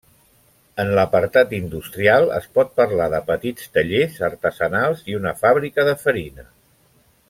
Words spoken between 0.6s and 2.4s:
En l'apartat industrial